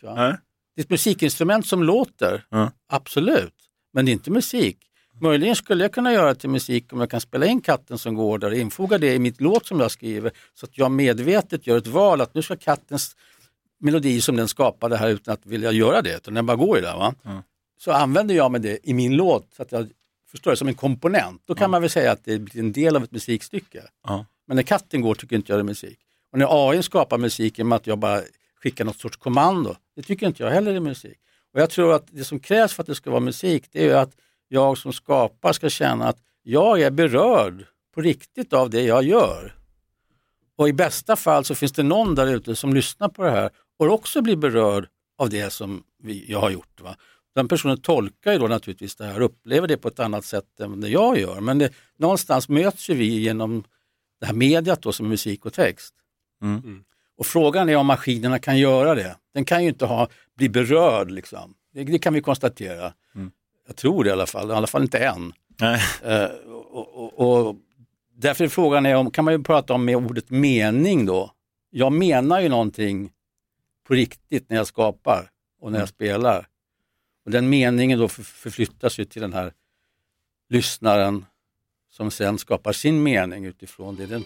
[0.74, 2.44] Det är ett musikinstrument som låter,
[2.88, 3.54] absolut.
[3.92, 4.78] Men det är inte musik.
[5.22, 8.14] Möjligen skulle jag kunna göra det till musik om jag kan spela in katten som
[8.14, 10.32] går där och infoga det i mitt låt som jag skriver.
[10.54, 13.16] Så att jag medvetet gör ett val att nu ska kattens
[13.80, 16.82] melodi som den skapade här utan att vilja göra det, utan den bara går ju
[16.82, 16.96] där.
[16.96, 17.14] Va?
[17.78, 19.88] Så använder jag med det i min låt så att jag
[20.30, 21.42] förstår det som en komponent.
[21.44, 23.82] Då kan man väl säga att det blir en del av ett musikstycke.
[24.06, 24.26] Ja.
[24.50, 25.98] Men när katten går tycker inte jag det är musik.
[26.32, 28.22] Och när AI skapar musik genom att jag bara
[28.62, 31.18] skickar något sorts kommando, det tycker inte jag heller är musik.
[31.54, 33.84] Och jag tror att det som krävs för att det ska vara musik, det är
[33.84, 34.16] ju att
[34.48, 39.54] jag som skapar ska känna att jag är berörd på riktigt av det jag gör.
[40.56, 43.50] Och i bästa fall så finns det någon där ute som lyssnar på det här
[43.78, 46.80] och också blir berörd av det som vi, jag har gjort.
[46.80, 46.96] Va?
[47.34, 50.60] Den personen tolkar ju då naturligtvis det här och upplever det på ett annat sätt
[50.60, 51.40] än det jag gör.
[51.40, 53.64] Men det, någonstans möts ju vi genom
[54.20, 55.94] det här mediet då som är musik och text.
[56.42, 56.84] Mm.
[57.16, 59.16] Och frågan är om maskinerna kan göra det.
[59.34, 61.54] Den kan ju inte ha, bli berörd liksom.
[61.74, 62.92] Det, det kan vi konstatera.
[63.14, 63.30] Mm.
[63.66, 65.32] Jag tror det i alla fall, i alla fall inte än.
[66.02, 67.56] Eh, och, och, och
[68.14, 71.30] därför är frågan är om, kan man ju prata om med ordet mening då.
[71.70, 73.12] Jag menar ju någonting
[73.86, 75.30] på riktigt när jag skapar
[75.60, 76.46] och när jag spelar.
[77.24, 79.52] Och den meningen då för- förflyttas ju till den här
[80.48, 81.26] lyssnaren
[82.00, 84.24] som sen skapar sin mening utifrån det den,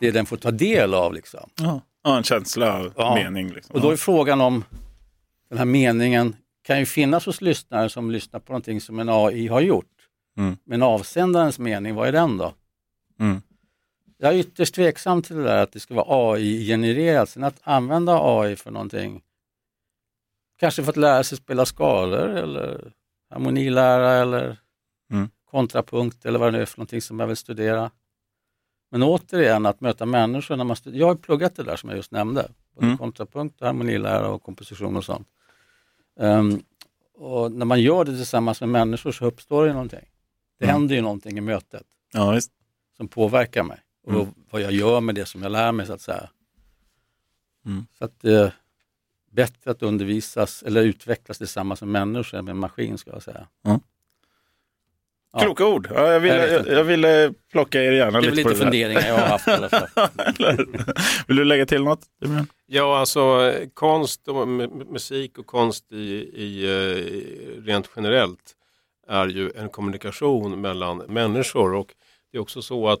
[0.00, 1.14] det den får ta del av.
[1.14, 1.50] Liksom.
[1.54, 1.80] Ja.
[2.04, 3.14] ja, en känsla av Ja.
[3.14, 3.52] mening.
[3.52, 3.74] Liksom.
[3.76, 4.64] Och då är frågan om
[5.48, 9.48] den här meningen kan ju finnas hos lyssnare som lyssnar på någonting som en AI
[9.48, 9.90] har gjort.
[10.36, 10.56] Mm.
[10.64, 12.54] Men avsändarens mening, vad är den då?
[13.20, 13.42] Mm.
[14.18, 17.28] Jag är ytterst tveksam till det där att det ska vara AI-genererat.
[17.28, 19.22] Sen att använda AI för någonting,
[20.58, 22.92] kanske för att lära sig spela skalor eller
[23.30, 24.58] harmonilära eller.
[25.54, 27.90] Kontrapunkt eller vad det nu är för någonting som jag vill studera.
[28.90, 31.00] Men återigen att möta människor när man studerar.
[31.00, 32.48] Jag har pluggat det där som jag just nämnde.
[32.74, 32.98] Både Mm.
[32.98, 35.28] kontrapunkt, och harmonilära och komposition och sånt.
[36.20, 36.62] Ehm,
[37.14, 40.08] och när man gör det tillsammans med människor så uppstår det någonting.
[40.58, 40.74] Det Mm.
[40.74, 42.40] händer ju någonting i mötet Ja,
[42.96, 44.26] som påverkar mig och Mm.
[44.50, 46.30] vad jag gör med det som jag lär mig så att säga.
[47.66, 47.86] Mm.
[47.98, 48.52] Så att det är
[49.30, 53.46] bättre att undervisas eller utvecklas tillsammans med människor än med en maskin ska jag säga.
[55.34, 55.40] Ja.
[55.40, 55.88] Kloka ord.
[55.94, 58.64] Ja, jag, ville, Jag jag, ville plocka er gärna Det är lite på lite det
[58.64, 58.64] där.
[58.70, 59.88] funderingar jag har haft i alla fall.
[60.38, 60.56] Eller?
[61.28, 62.00] Vill du lägga till något?
[62.66, 65.96] Ja, alltså konst och mu- mu- musik och konst i,
[66.34, 68.52] i, eh, rent generellt
[69.08, 71.94] är ju en kommunikation mellan människor och
[72.32, 73.00] det är också så att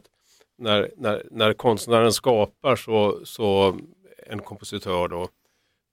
[0.58, 3.76] när, när, när konstnären skapar så, så
[4.26, 5.28] en kompositör då,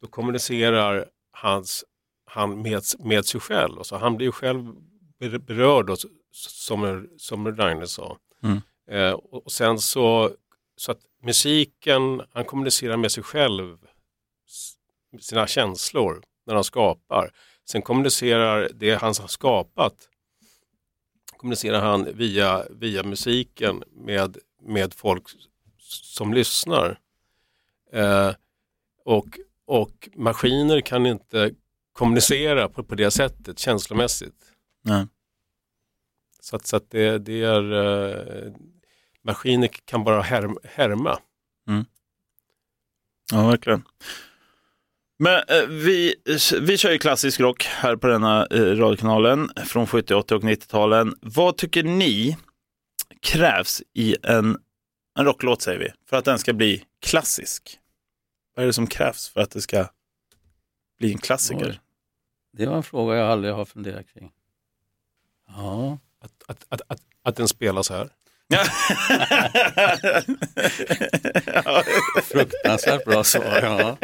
[0.01, 1.84] då kommunicerar hans,
[2.25, 3.77] han med, med sig själv.
[3.77, 4.65] Alltså han blir ju själv
[5.19, 5.95] ber- berörd då,
[6.32, 8.17] som, som Rainer sa.
[8.44, 8.62] Mm.
[8.89, 10.32] Eh, och sen så,
[10.76, 13.78] så att musiken, han kommunicerar med sig själv
[15.20, 17.32] sina känslor när han skapar.
[17.70, 20.08] Sen kommunicerar det han har skapat
[21.41, 25.24] kommunicerar han via, via musiken med, med folk
[25.89, 27.00] som lyssnar.
[27.94, 28.32] Eh,
[29.06, 31.52] och, och maskiner kan inte
[31.94, 34.36] kommunicera på, på det sättet känslomässigt.
[34.82, 35.08] Nej.
[36.41, 38.54] Så att, så att det, det är eh,
[39.23, 41.19] maskiner kan bara härm, härma.
[43.32, 43.84] Ja, verkligen.
[45.19, 46.15] Men eh, vi,
[46.62, 51.15] vi kör ju klassisk rock här på denna eh, radiokanalen från 70, 80 och 90-talen.
[51.21, 52.38] Vad tycker ni
[53.19, 54.58] krävs i en,
[55.19, 57.80] en rocklåt, säger vi, för att den ska bli klassisk?
[58.56, 59.88] Vad är det som krävs för att det ska
[60.99, 61.69] bli en klassiker?
[61.69, 61.80] Oj.
[62.54, 64.32] Det var en fråga jag aldrig har funderat kring.
[65.47, 68.10] Ja, Att, att, att, att, att den spelas här.
[72.24, 73.60] fruktansvärt bra svar.
[73.62, 73.98] Ja.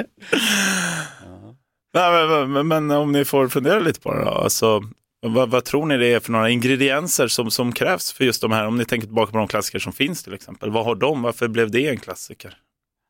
[1.94, 4.30] Nej, men, men, men om ni får fundera lite på det då.
[4.30, 4.82] Alltså,
[5.20, 8.52] vad, vad tror ni det är för några ingredienser som, som krävs för just de
[8.52, 8.68] här?
[8.68, 10.72] Om ni tänker tillbaka på de klassiker som finns till exempel.
[10.72, 11.22] Vad har de?
[11.22, 12.58] Varför blev det en klassiker?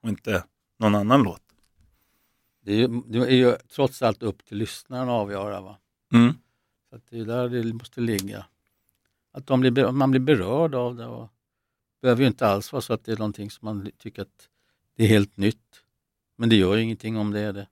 [0.04, 0.44] Och inte
[0.80, 1.42] någon annan låt?
[2.66, 5.62] Det, är ju, det är ju trots allt upp till lyssnaren att avgöra.
[5.62, 5.78] Va?
[6.14, 6.34] Mm.
[6.90, 8.46] Så att det är där det måste ligga.
[9.38, 11.06] Att de blir, man blir berörd av det.
[11.06, 14.22] Och det behöver ju inte alls vara så att det är någonting som man tycker
[14.22, 14.50] att
[14.96, 15.84] det är helt nytt.
[16.36, 17.68] Men det gör ju ingenting om det är det.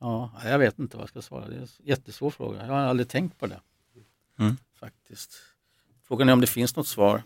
[0.00, 1.48] Ja, jag vet inte vad jag ska svara.
[1.48, 2.66] Det är en jättesvår fråga.
[2.66, 3.60] Jag har aldrig tänkt på det.
[4.38, 4.56] Mm.
[4.80, 5.36] Faktiskt.
[6.08, 7.22] Frågan är om det finns något svar.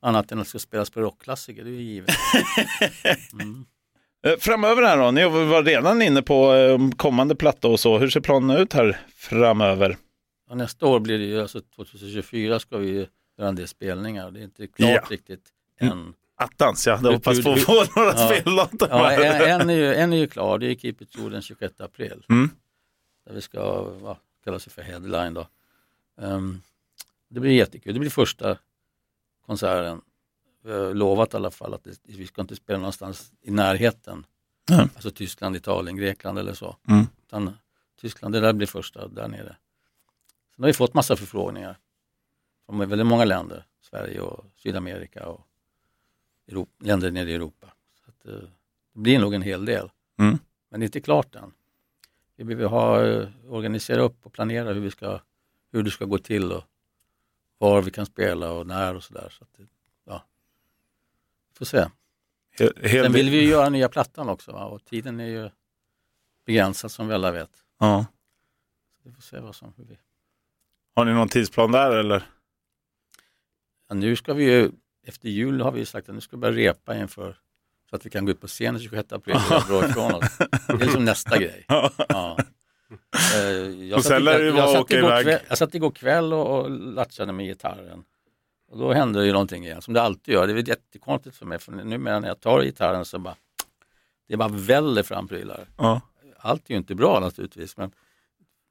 [0.00, 2.10] Annat än att det ska spelas på rockklassiker, det är ju givet.
[3.32, 3.64] Mm.
[4.22, 7.98] Eh, Framöver här då, ni var redan inne på eh, kommande platta och så.
[7.98, 9.96] Hur ser planen ut här framöver?
[10.50, 13.08] Ja, nästa år blir det ju, alltså 2024 ska vi
[13.38, 14.30] göra en del spelningar.
[14.30, 15.06] Det är inte klart Ja.
[15.10, 15.48] riktigt
[15.80, 15.98] Mm.
[15.98, 16.14] än.
[16.34, 18.28] Attans, jag hade Hur- hoppats på att få några ja.
[18.40, 18.88] spellåtar.
[18.90, 21.42] Ja, en, en, är ju, en är ju klar, det är Keep It True den
[21.42, 22.24] 26 april.
[22.28, 22.50] Mm.
[23.26, 23.58] Där vi ska,
[24.02, 25.48] ja, kalla sig för headline då.
[26.20, 26.62] Ehm,
[27.28, 28.56] det blir jättekul, det blir första
[29.46, 30.00] konserten.
[30.64, 34.26] Vi har lovat i alla fall att det, vi ska inte spela någonstans i närheten.
[34.68, 34.80] Nej.
[34.94, 36.76] Alltså Tyskland, Italien, Grekland eller så.
[36.88, 37.06] Mm.
[37.26, 37.56] Utan
[38.00, 39.56] Tyskland, det där blir första där nere.
[40.60, 41.78] Sen har vi fått massa förfrågningar
[42.66, 43.66] från väldigt många länder.
[43.80, 45.46] Sverige och Sydamerika och
[46.48, 47.66] Europa, länder nere i Europa.
[48.04, 48.48] Så att, eh,
[48.92, 49.90] det blir nog en hel del.
[50.18, 50.38] Mm.
[50.68, 51.52] Men det är inte klart än.
[52.36, 55.20] Vi behöver ha, eh, organisera upp och planera hur, vi ska,
[55.72, 56.64] hur det ska gå till och
[57.58, 59.28] var vi kan spela och när och sådär.
[59.30, 59.66] Så att det-
[60.04, 60.24] ja.
[61.48, 61.84] Vi får se.
[62.58, 64.64] He- hel Sen vill vi ju göra nya plattan också va?
[64.64, 65.50] och tiden är ju
[66.44, 67.64] begränsad som vi alla vet.
[67.78, 68.06] Ja.
[69.02, 69.98] Vi får se vad som hur vi...
[71.00, 72.22] Har ni någon tidsplan där eller?
[73.88, 74.70] ja, Nu ska vi ju,
[75.06, 77.36] efter jul har vi ju sagt att nu ska vi börja repa inför
[77.90, 79.36] så att vi kan gå ut på scen den 26 april
[79.70, 80.38] och ifrån oss.
[80.38, 81.64] Det är liksom nästa grej.
[81.68, 82.38] Ja.
[83.34, 84.04] Eh, Jag
[84.40, 87.46] ju jag, jag, att satt igår kväll, jag satt igår kväll och, och latchade med
[87.46, 88.04] gitarren.
[88.70, 90.46] Och då hände ju någonting igen, som det alltid gör.
[90.46, 93.36] Det är jättekonstigt för mig, för numera när jag tar gitarren så bara,
[94.28, 95.66] det bara väller fram prylar.
[95.76, 96.00] Ja.
[96.38, 97.92] Allt är ju inte bra naturligtvis, men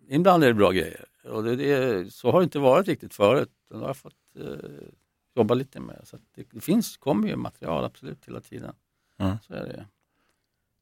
[0.10, 1.06] ibland är det bra grejer.
[1.30, 3.52] Och det, det, så har det inte varit riktigt förut.
[3.70, 4.88] Det har jag fått eh,
[5.36, 6.02] jobba lite med.
[6.04, 8.76] Så att det, det finns, kommer ju material absolut hela tiden.
[9.18, 9.38] Ja.
[9.48, 9.86] Så är det.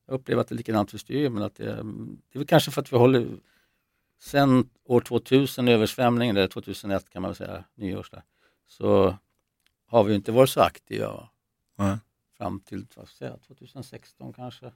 [0.06, 2.72] Jag upplever att det är likadant för styr, men att det, det är väl kanske
[2.72, 3.28] för att vi håller
[4.20, 8.24] sen år 2000, översvämningen, eller 2001 kan man väl säga, nyårs där,
[8.68, 9.18] så
[9.86, 11.30] har vi inte varit så aktiva
[11.76, 11.98] Nej.
[12.38, 14.72] fram till vad ska jag säga, 2016 kanske.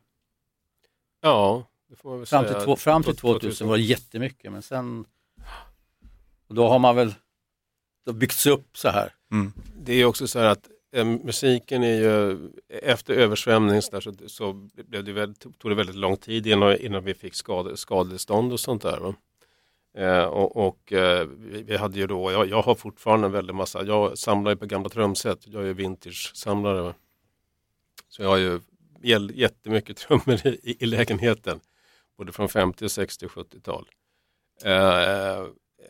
[1.22, 2.56] Ja, det får man väl Fram säga.
[2.56, 5.06] till, två, fram till 2000 var det jättemycket men sen
[6.52, 7.14] och då har man väl
[8.06, 9.14] då byggts upp så här.
[9.32, 9.54] Mm.
[9.76, 12.38] Det är också så här att eh, musiken är ju,
[12.70, 16.78] efter översvämning så, där, så, så blev det väldigt, tog det väldigt lång tid innan,
[16.78, 19.00] innan vi fick skade, skadestånd och sånt där.
[19.00, 19.16] Va?
[19.98, 23.84] Eh, och och eh, vi, hade ju då, jag, jag har fortfarande en väldig massa,
[23.84, 26.82] jag samlar ju på gamla trumset, jag är ju vintage-samlare.
[26.82, 26.94] Va?
[28.10, 28.60] Så jag har ju
[29.34, 31.60] jättemycket trummor i, i lägenheten,
[32.18, 33.88] både från 50, 60 och 70-tal.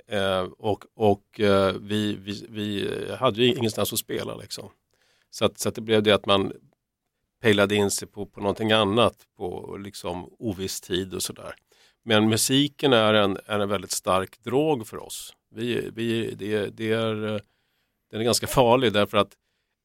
[0.08, 4.69] Eh, och och eh, vi, vi, vi hade ju ingenstans att spela liksom.
[5.30, 6.54] Så att, så att det blev det att man
[7.41, 11.56] pejlade in sig på, på någonting annat på liksom oviss tid och sådär.
[12.04, 15.34] Men musiken är en, är en väldigt stark drog för oss.
[15.56, 17.15] Vi, vi, det, det är,
[18.12, 19.34] den är ganska farlig därför att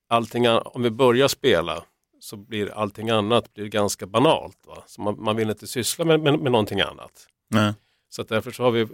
[0.08, 1.84] allting, om vi börjar spela
[2.20, 4.66] så blir allting annat blir ganska banalt.
[4.66, 4.84] Va?
[4.86, 7.28] Så man, man vill inte syssla med, med, med någonting annat.
[7.48, 7.74] Nej.
[8.08, 8.88] Så därför så har vi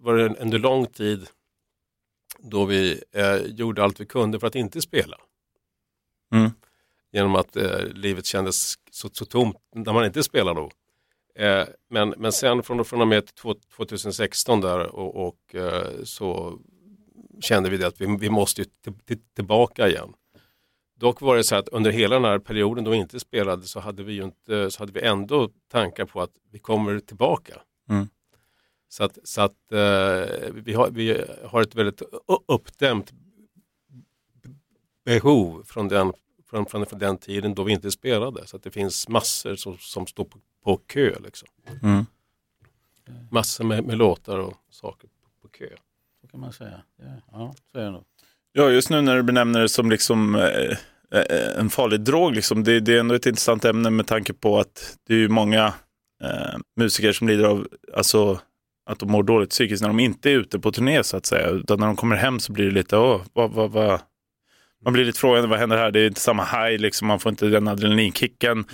[0.00, 1.26] varit en- under lång tid
[2.38, 5.16] då vi eh, gjorde allt vi kunde för att inte spela.
[6.34, 6.50] Mm.
[7.12, 10.70] Genom att eh, livet kändes så, så tomt när man inte spelar då.
[11.44, 16.58] Eh, men, men sen från, från och med två- 2016 där och, och eh, så
[17.40, 18.64] kände vi det att vi, vi måste
[19.34, 20.12] tillbaka igen.
[20.96, 23.80] Dock var det så att under hela den här perioden då vi inte spelade så
[23.80, 27.60] hade vi ju inte, så hade vi ändå tankar på att vi kommer tillbaka.
[27.90, 28.08] Mm.
[28.88, 32.02] Så att, så att eh, vi, har, vi har ett väldigt
[32.48, 33.12] uppdämt
[35.04, 36.12] behov från den,
[36.50, 38.46] från, från, från den tiden då vi inte spelade.
[38.46, 41.14] Så att det finns massor som, som står på, på kö.
[41.24, 41.48] Liksom.
[41.82, 42.06] Mm.
[43.30, 45.68] Massor med, med låtar och saker på, på kö.
[46.20, 46.82] Så kan man säga.
[47.32, 48.04] Ja, så är det nog.
[48.52, 50.76] Ja, just nu när du benämner det som liksom, eh,
[51.20, 54.58] eh, en farlig drog, liksom, det, det är ändå ett intressant ämne med tanke på
[54.58, 55.74] att det är ju många
[56.22, 58.40] eh, musiker som lider av alltså,
[58.88, 61.48] att de mår dåligt psykiskt när de inte är ute på turné så att säga.
[61.48, 64.00] Utan när de kommer hem så blir det lite, åh, vad, vad, vad.
[64.84, 65.90] Man blir lite frågande, vad händer här?
[65.90, 68.64] Det är inte samma high, liksom, man får inte den adrenalinkicken.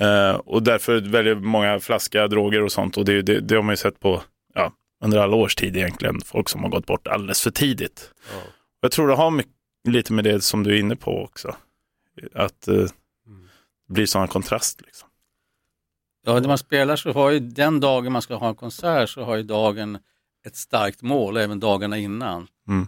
[0.00, 2.96] Eh, och därför väljer många flaska droger och sånt.
[2.96, 4.22] Och det, det, det har man ju sett på
[4.54, 4.72] ja,
[5.04, 6.20] under alla års tid egentligen.
[6.20, 8.10] Folk som har gått bort alldeles för tidigt.
[8.32, 8.42] Ja.
[8.80, 9.52] Jag tror det har mycket,
[9.88, 11.56] lite med det som du är inne på också.
[12.34, 14.80] Att eh, det blir sådana kontrast.
[14.80, 15.08] Liksom.
[16.22, 19.24] Ja, när man spelar så har ju den dagen man ska ha en konsert så
[19.24, 19.98] har ju dagen
[20.46, 22.48] ett starkt mål, även dagarna innan.
[22.68, 22.86] Mm.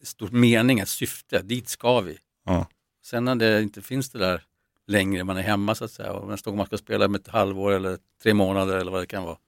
[0.00, 2.18] Ett stort mening, ett syfte, dit ska vi.
[2.44, 2.66] Ja.
[3.02, 4.44] Sen när det inte finns det där
[4.86, 7.28] längre, man är hemma så att säga och nästa gång man ska spela med ett
[7.28, 9.38] halvår eller tre månader eller vad det kan vara.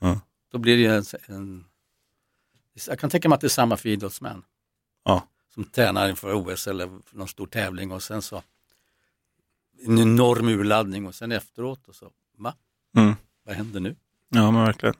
[0.00, 0.20] Ja.
[0.52, 1.64] Då blir det en, en...
[2.86, 4.44] Jag kan tänka mig att det är samma för idrottsmän.
[5.04, 5.26] Ja.
[5.54, 8.42] Som tränar inför OS eller någon stor tävling och sen så
[9.86, 12.54] en enorm urladdning och sen efteråt och så, va?
[12.96, 13.14] Mm.
[13.44, 13.96] Vad händer nu?
[14.28, 14.94] Ja, men verkligen.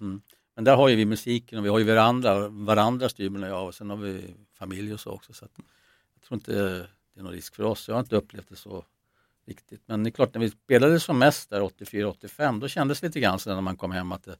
[0.00, 0.22] Mm.
[0.54, 3.66] Men där har ju vi musiken och vi har ju varandra, varandra Styrmen och jag
[3.66, 5.32] och sen har vi familj och så också.
[5.32, 5.52] Så att
[6.14, 6.52] jag tror inte
[7.14, 7.88] det är någon risk för oss.
[7.88, 8.84] Jag har inte upplevt det så
[9.46, 9.82] riktigt.
[9.86, 13.20] Men det är klart när vi spelade som mest där 84-85 då kändes det lite
[13.20, 14.36] grann så när man kom hem att det,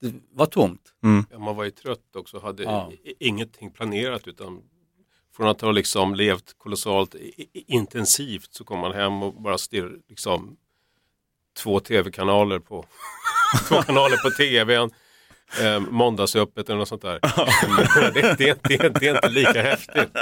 [0.00, 0.94] det var tomt.
[1.30, 2.92] Ja, man var ju trött också, hade Ja.
[3.18, 4.62] ingenting planerat utan
[5.36, 7.14] från att ha liksom levt kolossalt
[7.52, 10.56] intensivt så kom man hem och bara stirr, liksom
[11.58, 12.84] två tv-kanaler på
[13.68, 14.90] två kanaler på tvn.
[15.62, 17.20] Eh, måndagsöppet eller något sånt där.
[18.14, 20.10] det, det, det, det är inte lika häftigt.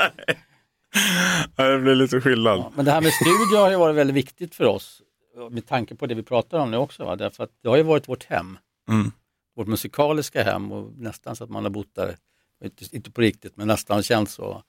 [1.57, 2.59] Ja, det blir lite skillnad.
[2.59, 5.03] Ja, men det här med studio har ju varit väldigt viktigt för oss
[5.51, 7.05] med tanke på det vi pratar om nu också.
[7.05, 7.17] Va?
[7.17, 8.59] Därför att det har ju varit vårt hem.
[8.89, 9.13] Mm.
[9.57, 12.17] Vårt musikaliska hem och nästan så att man har bott där,
[12.65, 14.63] inte, inte på riktigt men nästan känns så.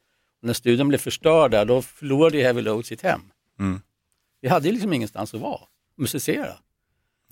[0.46, 3.22] När studion blev förstörd där då förlorade ju Heavy Load sitt hem.
[3.60, 3.82] Mm.
[4.42, 5.62] Vi hade ju liksom ingenstans att vara,
[5.98, 6.54] musicera.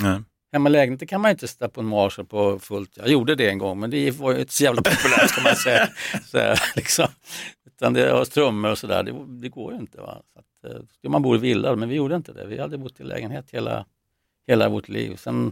[0.02, 0.22] Nej.
[0.52, 2.98] Hemma i lägenheten kan man inte sitta på en Marshall på fullt.
[2.98, 5.56] Jag gjorde det en gång men det var ju inte så jävla populärt kan man
[5.56, 5.90] säga.
[6.26, 7.08] så här, liksom.
[7.66, 10.02] Utan det var trummor och sådär, det, det går ju inte.
[10.02, 10.22] Va?
[10.34, 10.74] Så att,
[11.04, 12.46] eh, man bor i villa, men vi gjorde inte det.
[12.46, 13.86] Vi hade bott i lägenhet hela,
[14.48, 15.16] hela vårt liv.
[15.16, 15.52] Sen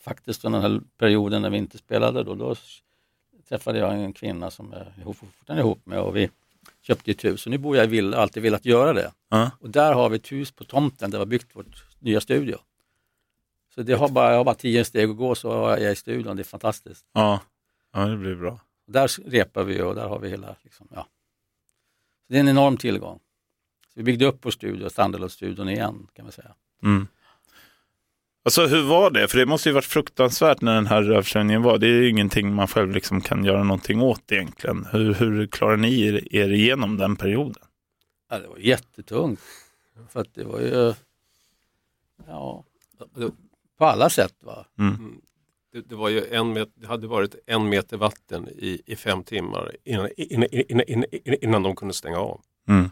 [0.00, 2.54] faktiskt under den här perioden när vi inte spelade då, då
[3.48, 6.30] träffade jag en kvinna som jag är fortfarande ihop med och vi
[6.86, 7.46] köpte ett hus.
[7.46, 9.12] Och nu bor jag i villa, alltid velat göra det.
[9.28, 9.50] Ja.
[9.60, 12.58] Och där har vi ett hus på tomten där vi har byggt vårt nya studio.
[13.74, 15.96] Så det har bara, jag har bara tio steg att gå så är jag i
[15.96, 17.06] studion, det är fantastiskt.
[17.12, 17.40] Ja.
[17.92, 18.60] ja, det blir bra.
[18.86, 21.02] Och där repar vi och där har vi hela, liksom, ja.
[22.26, 23.20] Så det är en enorm tillgång.
[23.86, 26.54] Så vi byggde upp vår studio, Standalone-studion igen kan man säga.
[26.82, 27.08] Mm.
[28.46, 29.28] Alltså hur var det?
[29.28, 31.78] För det måste ju varit fruktansvärt när den här översvämningen var.
[31.78, 34.86] Det är ju ingenting man själv liksom kan göra någonting åt egentligen.
[34.92, 37.62] Hur, hur klarar ni er, er igenom den perioden?
[38.30, 39.40] Ja, det var jättetungt.
[40.08, 40.94] För att det var ju,
[42.26, 42.64] ja,
[43.78, 44.34] på alla sätt.
[44.40, 44.66] Va?
[45.72, 49.22] Det, det, var ju en met, det hade varit en meter vatten i, i fem
[49.22, 51.04] timmar innan, innan, innan, innan,
[51.40, 52.40] innan de kunde stänga av.
[52.68, 52.90] Mm.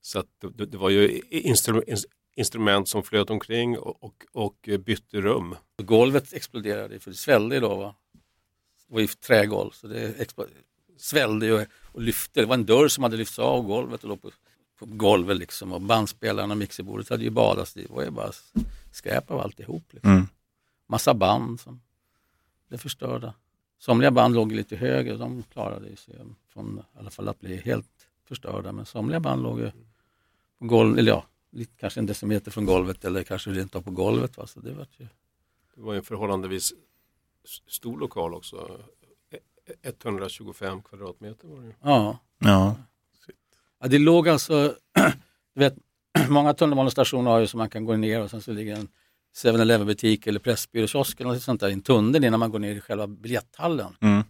[0.00, 1.82] Så att det, det var ju instru,
[2.34, 5.56] instrument som flöt omkring och, och, och bytte rum.
[5.82, 7.74] Golvet exploderade för det svällde då.
[7.76, 7.94] Va?
[8.88, 10.34] Det var ju trägolv så det
[10.96, 12.40] svällde ju och lyfte.
[12.40, 14.30] Det var en dörr som hade lyfts av golvet och låg på,
[14.78, 17.74] på golvet liksom och bandspelarna och mixerbordet hade ju badats.
[17.74, 18.30] Det var ju bara
[18.92, 19.84] skräp av alltihop.
[19.90, 20.10] Liksom.
[20.10, 20.28] Mm.
[20.86, 21.80] Massa band som
[22.68, 23.34] blev förstörda.
[23.78, 26.14] Somliga band låg lite högre, de klarade sig
[26.52, 28.72] från i alla fall att bli helt förstörda.
[28.72, 29.70] Men somliga band låg ju
[30.58, 33.90] på golvet, eller ja, lite, kanske en decimeter från golvet eller kanske rent av på
[33.90, 34.36] golvet.
[34.36, 34.46] Va?
[34.46, 35.06] Så det, var ju...
[35.74, 36.72] det var en förhållandevis
[37.68, 38.80] stor lokal också.
[39.82, 41.74] 125 kvadratmeter var det.
[41.82, 42.18] Ja.
[42.38, 42.76] Ja.
[43.80, 44.74] ja, det låg alltså,
[45.54, 45.74] du vet,
[46.28, 48.88] många tunnelbanestationer har ju så man kan gå ner och sen så ligger en
[49.36, 52.74] 7-Eleven butik eller Pressbyråkiosk eller något sånt där i en tunnel innan man går ner
[52.74, 53.96] i själva biljetthallen.
[54.00, 54.22] Mm.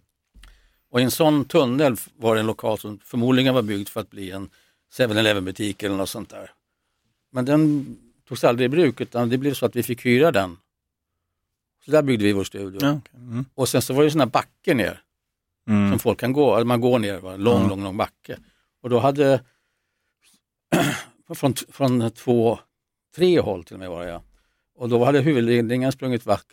[0.89, 4.09] Och i en sån tunnel var det en lokal som förmodligen var byggd för att
[4.09, 4.49] bli en
[4.97, 6.51] 7-Eleven butik eller något sånt där.
[7.33, 7.85] Men den
[8.27, 10.57] togs aldrig i bruk utan det blev så att vi fick hyra den.
[11.85, 12.79] Så där byggde vi vår studio.
[12.81, 13.19] Ja, okay.
[13.19, 13.45] mm.
[13.55, 14.99] Och sen så var det sådana backe ner
[15.67, 15.89] Mm.
[15.89, 17.35] som folk kan gå, man går ner, va?
[17.35, 17.67] lång, Ja.
[17.67, 18.37] lång, lång backe.
[18.81, 19.43] Och då hade,
[21.35, 22.59] från, från två,
[23.15, 24.21] tre håll till och med var det ja.
[24.75, 26.45] Och då hade huvudledningen sprungit vack,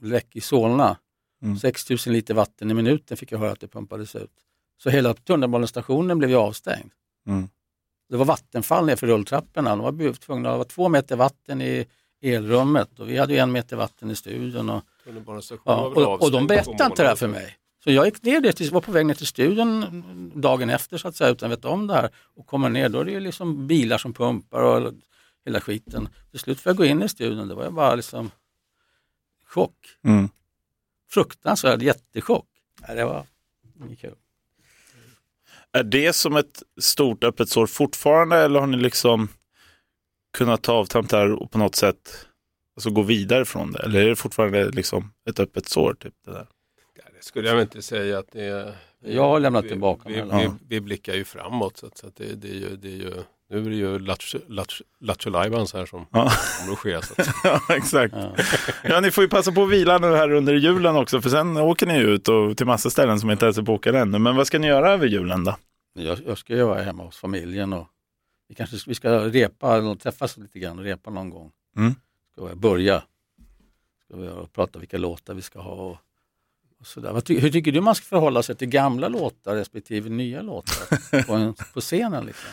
[0.00, 0.96] läck i Solna.
[1.42, 1.58] Mm.
[1.58, 4.30] 6000 liter vatten i minuten fick jag höra att det pumpades ut.
[4.82, 6.90] Så hela tunnelbanestationen blev ju avstängd.
[8.12, 9.70] Det var vattenfall nerför rulltrapporna.
[9.70, 11.86] De var tvungna att ha två meter vatten i
[12.22, 14.70] elrummet och vi hade ju en meter vatten i studion.
[14.70, 14.82] Och,
[15.64, 17.56] Ja, och, och de berättade inte det här för mig.
[17.84, 20.02] Så jag gick ner dit, var på väg ner till studion
[20.34, 22.10] dagen efter så att säga utan att veta om det här.
[22.36, 24.92] Och kommer ner, då är det ju liksom bilar som pumpar och
[25.44, 26.08] hela skiten.
[26.30, 28.30] Till slut får jag gå in i studion, det var ju bara liksom
[29.46, 29.76] chock.
[30.04, 30.28] Mm.
[31.10, 32.48] Fruktansvärd jättechock.
[32.88, 33.26] Ja, det var
[33.86, 34.14] inget kul.
[35.72, 39.28] Är det som ett stort öppet sår fortfarande eller har ni liksom
[40.36, 42.26] kunnat ta avtamp där och på något sätt
[42.76, 43.78] alltså gå vidare från det?
[43.78, 45.94] Eller är det fortfarande liksom ett öppet sår?
[45.94, 46.46] Typ, det där?
[46.96, 48.74] Ja, det skulle jag inte säga att det är.
[49.04, 52.16] Jag har lämnat vi, tillbaka vi, vi, vi blickar ju framåt så att, så att
[52.16, 53.12] det, det, är ju, det är ju,
[53.52, 56.32] nu är det ju Lattjo- Lajbans här som Ja.
[56.60, 56.94] kommer att ske.
[56.94, 57.12] Att,
[57.44, 58.14] ja, exakt.
[58.16, 58.34] Ja.
[58.84, 61.56] Ja, ni får ju passa på att vila nu här under julen också, för sen
[61.56, 64.18] åker ni ut och till massa ställen som inte ens är bokade ännu.
[64.18, 65.56] Men vad ska ni göra över julen då?
[65.94, 67.86] Jag, jag ska ju vara hemma hos familjen och
[68.48, 71.50] vi kanske vi ska repa och träffas lite grann och repa någon gång.
[71.76, 71.94] Mm.
[72.32, 73.02] Ska vi börja.
[74.04, 75.96] Ska vi prata vilka låtar vi ska ha och,
[76.80, 77.12] och sådär.
[77.12, 81.22] Vad ty, hur tycker du man ska förhålla sig till gamla låtar respektive nya låtar
[81.26, 82.26] på, en, på scenen?
[82.26, 82.50] Liksom?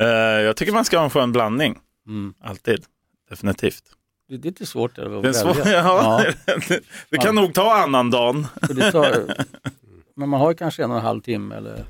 [0.00, 0.06] Eh,
[0.42, 2.34] jag tycker man ska ha en skön blandning, Mm.
[2.40, 2.84] alltid.
[3.30, 3.82] Definitivt.
[4.28, 5.72] Det, det är inte svårt där att Det, är svår, välja.
[5.78, 6.24] ja,
[7.10, 8.46] det kan nog ta annan dagen.
[8.66, 9.34] så det tar,
[10.14, 11.84] men man har ju kanske en och en halv timme eller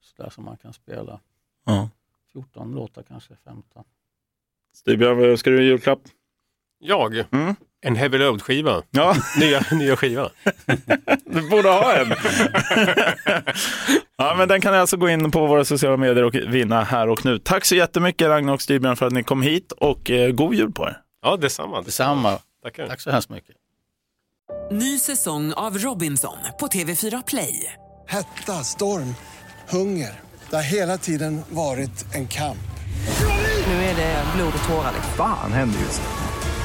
[0.00, 1.20] sådär som man kan spela.
[1.66, 1.90] Ja.
[2.32, 3.84] 14 låtar kanske, 15.
[4.74, 6.00] Stigbjörn, vad ska du i julklapp?
[6.78, 7.54] jag, Mm.
[7.86, 8.82] En Heavy Load-skiva.
[8.90, 10.30] Ja, Nya, nya skiva.
[11.24, 12.14] du borde ha en.
[14.18, 17.08] ja, men den kan ni alltså gå in på våra sociala medier och vinna här
[17.08, 17.38] och nu.
[17.38, 20.72] Tack så jättemycket Ragnar och Stigbjörn för att ni kom hit och eh, god jul
[20.72, 20.96] på er.
[21.22, 21.82] Ja, detsamma.
[21.82, 22.38] Detsamma.
[22.62, 22.86] Tackar.
[22.86, 23.56] Tack så hemskt mycket.
[24.70, 27.72] Ny säsong av Robinson på TV4 Play.
[28.08, 29.14] Hetta, storm,
[29.68, 30.10] hunger.
[30.50, 32.58] Det har hela tiden varit en kamp.
[33.66, 34.92] Nu är det blod och tårar.
[34.94, 35.12] liksom.
[35.16, 36.02] Fan händer just